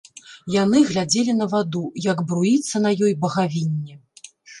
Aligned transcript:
Яны 0.53 0.79
глядзелі 0.91 1.35
на 1.41 1.47
ваду, 1.51 1.81
як 2.05 2.23
бруіцца 2.31 2.81
на 2.87 2.95
ёй 3.09 3.13
багавінне. 3.27 3.99